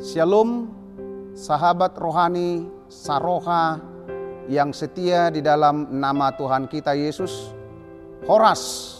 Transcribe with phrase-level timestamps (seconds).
[0.00, 0.64] Shalom,
[1.36, 3.76] sahabat rohani Saroha
[4.48, 7.52] yang setia di dalam nama Tuhan kita Yesus.
[8.24, 8.96] Horas,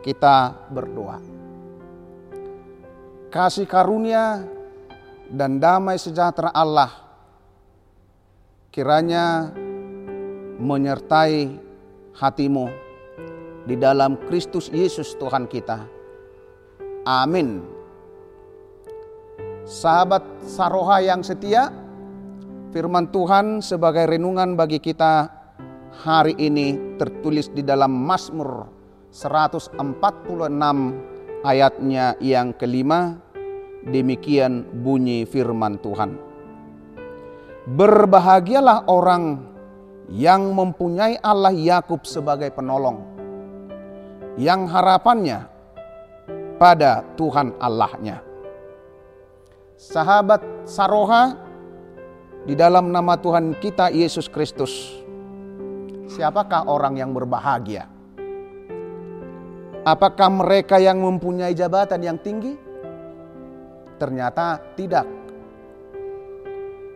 [0.00, 1.20] kita berdoa.
[3.28, 4.48] Kasih karunia
[5.28, 7.04] dan damai sejahtera Allah
[8.72, 9.52] kiranya
[10.56, 11.52] menyertai
[12.16, 12.72] hatimu
[13.68, 15.84] di dalam Kristus Yesus Tuhan kita.
[17.04, 17.73] Amin.
[19.64, 21.72] Sahabat Saroha yang setia,
[22.68, 25.32] firman Tuhan sebagai renungan bagi kita
[26.04, 28.68] hari ini tertulis di dalam Mazmur
[29.08, 29.80] 146
[31.48, 33.16] ayatnya yang kelima.
[33.88, 36.12] Demikian bunyi firman Tuhan.
[37.64, 39.48] Berbahagialah orang
[40.12, 43.00] yang mempunyai Allah Yakub sebagai penolong,
[44.36, 45.48] yang harapannya
[46.60, 48.33] pada Tuhan Allahnya
[49.74, 51.34] sahabat Saroha
[52.46, 54.72] di dalam nama Tuhan kita Yesus Kristus.
[56.10, 57.90] Siapakah orang yang berbahagia?
[59.84, 62.56] Apakah mereka yang mempunyai jabatan yang tinggi?
[64.00, 65.04] Ternyata tidak.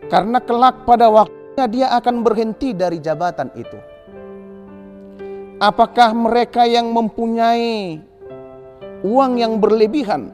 [0.09, 3.77] Karena kelak pada waktunya dia akan berhenti dari jabatan itu.
[5.59, 7.99] Apakah mereka yang mempunyai
[9.03, 10.31] uang yang berlebihan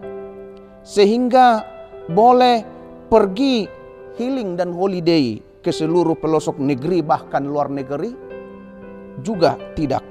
[0.85, 1.74] sehingga
[2.09, 2.61] boleh
[3.09, 3.65] pergi
[4.17, 8.13] healing dan holiday ke seluruh pelosok negeri bahkan luar negeri?
[9.25, 10.03] Juga tidak.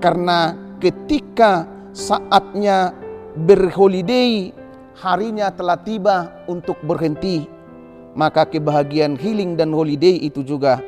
[0.00, 2.94] Karena ketika saatnya
[3.36, 4.52] berholiday,
[4.96, 7.44] harinya telah tiba untuk berhenti,
[8.16, 10.80] maka kebahagiaan healing dan holiday itu juga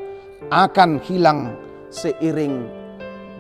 [0.49, 1.53] akan hilang
[1.93, 2.65] seiring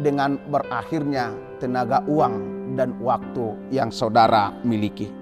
[0.02, 2.34] dengan berakhirnya tenaga uang
[2.76, 5.17] dan waktu yang saudara miliki.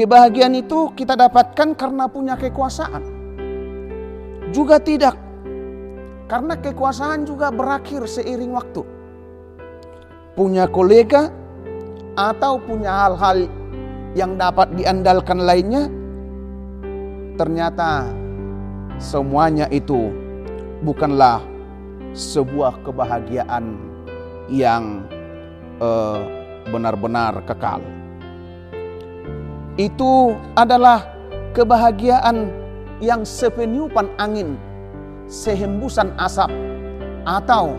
[0.00, 3.04] Kebahagiaan itu kita dapatkan karena punya kekuasaan.
[4.48, 5.12] Juga tidak.
[6.24, 8.80] Karena kekuasaan juga berakhir seiring waktu.
[10.32, 11.28] Punya kolega
[12.16, 13.44] atau punya hal-hal
[14.16, 15.92] yang dapat diandalkan lainnya.
[17.36, 18.08] Ternyata
[18.96, 20.08] semuanya itu
[20.80, 21.44] bukanlah
[22.16, 23.76] sebuah kebahagiaan
[24.48, 25.04] yang
[25.76, 26.24] uh,
[26.72, 27.99] benar-benar kekal
[29.80, 31.08] itu adalah
[31.56, 32.52] kebahagiaan
[33.00, 34.60] yang sepeniupan angin,
[35.24, 36.52] sehembusan asap,
[37.24, 37.72] atau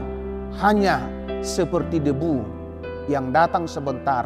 [0.66, 1.06] hanya
[1.45, 2.41] seperti debu
[3.06, 4.25] yang datang sebentar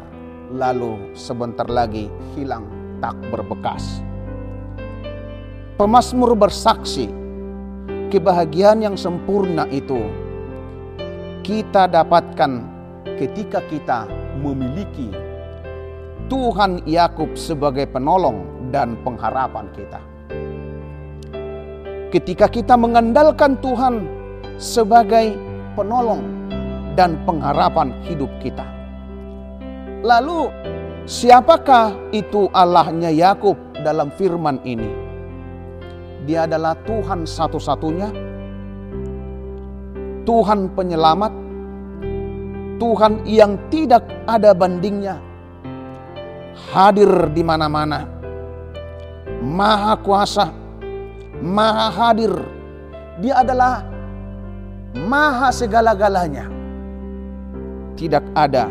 [0.55, 2.63] lalu sebentar lagi hilang
[3.03, 3.99] tak berbekas.
[5.75, 7.11] Pemasmur bersaksi
[8.07, 9.99] kebahagiaan yang sempurna itu
[11.43, 12.63] kita dapatkan
[13.19, 14.07] ketika kita
[14.39, 15.34] memiliki
[16.25, 20.01] Tuhan Yakub sebagai penolong dan pengharapan kita.
[22.09, 24.01] Ketika kita mengandalkan Tuhan
[24.57, 25.37] sebagai
[25.75, 26.23] penolong
[26.95, 28.63] dan pengharapan hidup kita.
[30.01, 30.47] Lalu
[31.05, 34.87] siapakah itu Allahnya Yakub dalam firman ini?
[36.25, 38.09] Dia adalah Tuhan satu-satunya,
[40.25, 41.33] Tuhan penyelamat,
[42.81, 45.21] Tuhan yang tidak ada bandingnya,
[46.71, 48.07] hadir di mana-mana.
[49.45, 50.49] Maha kuasa,
[51.43, 52.33] maha hadir.
[53.21, 53.85] Dia adalah
[54.95, 56.49] maha segala-galanya.
[57.95, 58.67] Tidak ada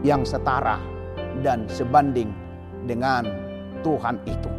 [0.00, 0.80] yang setara
[1.44, 2.32] dan sebanding
[2.88, 3.26] dengan
[3.84, 4.50] Tuhan itu.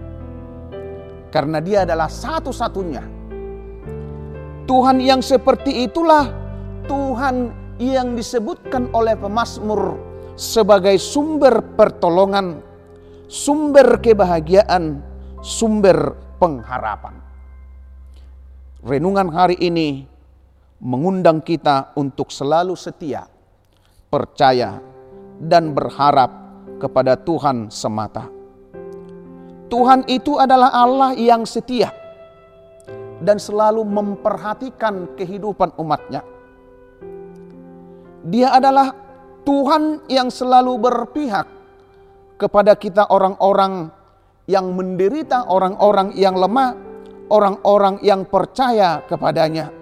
[1.30, 3.22] Karena dia adalah satu-satunya.
[4.70, 6.30] Tuhan yang seperti itulah
[6.86, 7.50] Tuhan
[7.82, 10.09] yang disebutkan oleh pemazmur
[10.40, 12.64] sebagai sumber pertolongan,
[13.28, 15.04] sumber kebahagiaan,
[15.44, 17.20] sumber pengharapan.
[18.80, 20.08] Renungan hari ini
[20.80, 23.28] mengundang kita untuk selalu setia,
[24.08, 24.80] percaya,
[25.44, 26.32] dan berharap
[26.80, 28.32] kepada Tuhan semata.
[29.68, 31.92] Tuhan itu adalah Allah yang setia
[33.20, 36.24] dan selalu memperhatikan kehidupan umatnya.
[38.24, 39.09] Dia adalah
[39.50, 41.50] Tuhan yang selalu berpihak
[42.38, 43.90] kepada kita orang-orang
[44.46, 46.78] yang menderita, orang-orang yang lemah,
[47.34, 49.74] orang-orang yang percaya kepadanya.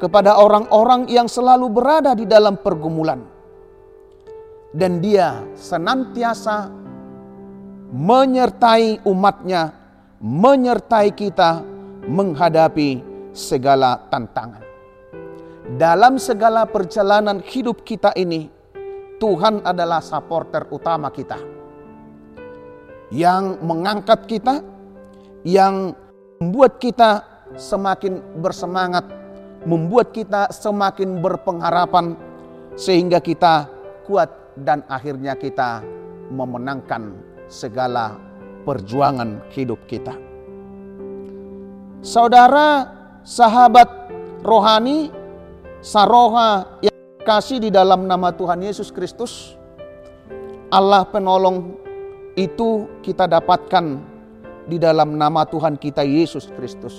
[0.00, 3.20] Kepada orang-orang yang selalu berada di dalam pergumulan.
[4.72, 6.72] Dan dia senantiasa
[7.92, 9.76] menyertai umatnya,
[10.24, 11.60] menyertai kita
[12.08, 13.04] menghadapi
[13.36, 14.64] segala tantangan.
[15.76, 18.53] Dalam segala perjalanan hidup kita ini,
[19.18, 21.38] Tuhan adalah supporter utama kita.
[23.14, 24.58] yang mengangkat kita,
[25.46, 25.94] yang
[26.42, 27.22] membuat kita
[27.54, 29.06] semakin bersemangat,
[29.62, 32.18] membuat kita semakin berpengharapan,
[32.74, 33.70] sehingga kita
[34.08, 35.86] kuat dan akhirnya kita
[36.34, 37.14] memenangkan
[37.46, 38.18] segala
[38.66, 40.16] perjuangan hidup kita.
[42.04, 42.90] Saudara,
[43.24, 43.88] sahabat
[44.44, 45.08] rohani,
[45.80, 46.93] saroha yang
[47.24, 49.56] kasih di dalam nama Tuhan Yesus Kristus,
[50.68, 51.80] Allah penolong
[52.36, 53.98] itu kita dapatkan
[54.68, 56.92] di dalam nama Tuhan kita Yesus Kristus.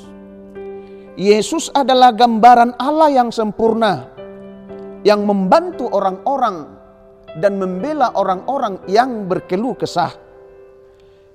[1.15, 4.11] Yesus adalah gambaran Allah yang sempurna,
[5.07, 6.67] yang membantu orang-orang
[7.39, 10.11] dan membela orang-orang yang berkeluh kesah.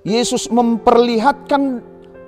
[0.01, 1.81] Yesus memperlihatkan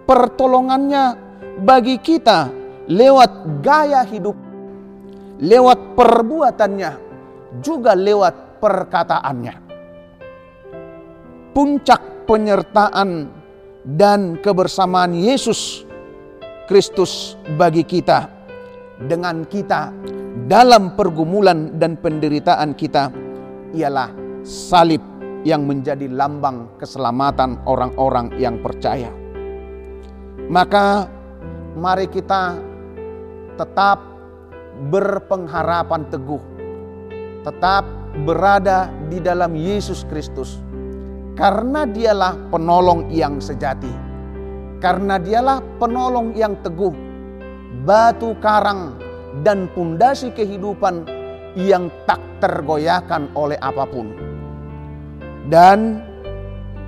[0.06, 1.18] pertolongannya
[1.62, 2.50] bagi kita
[2.90, 4.38] lewat gaya hidup,
[5.42, 6.92] lewat perbuatannya,
[7.62, 9.56] juga lewat perkataannya.
[11.54, 13.30] Puncak penyertaan
[13.86, 15.86] dan kebersamaan Yesus
[16.66, 18.26] Kristus bagi kita
[19.06, 19.92] dengan kita
[20.48, 23.12] dalam pergumulan dan penderitaan kita
[23.76, 24.10] ialah
[24.42, 25.04] salib
[25.44, 29.12] yang menjadi lambang keselamatan orang-orang yang percaya.
[30.48, 31.08] Maka
[31.76, 32.56] mari kita
[33.60, 34.13] tetap
[34.90, 36.42] berpengharapan teguh,
[37.44, 37.86] tetap
[38.24, 40.62] berada di dalam Yesus Kristus,
[41.34, 44.14] karena Dialah penolong yang sejati
[44.84, 46.92] karena dialah penolong yang teguh,
[47.88, 49.00] batu karang
[49.40, 51.08] dan pundasi kehidupan
[51.56, 54.12] yang tak tergoyahkan oleh apa pun.
[55.48, 56.04] Dan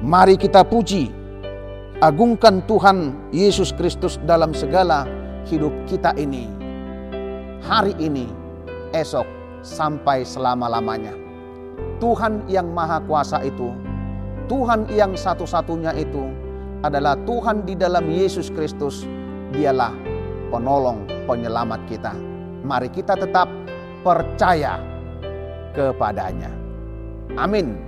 [0.03, 1.07] mari kita puji,
[2.03, 5.07] agungkan Tuhan Yesus Kristus dalam segala
[5.47, 6.64] hidup kita ini.
[7.65, 8.29] Hari ini,
[8.93, 9.25] esok,
[9.65, 11.17] sampai selama-lamanya.
[11.97, 13.73] Tuhan yang Maha Kuasa itu,
[14.45, 16.29] Tuhan yang satu-satunya itu,
[16.85, 19.09] adalah Tuhan di dalam Yesus Kristus.
[19.49, 19.97] Dialah
[20.53, 22.13] penolong penyelamat kita.
[22.61, 23.49] Mari kita tetap
[24.05, 24.77] percaya
[25.73, 26.53] kepadanya.
[27.33, 27.81] Amin.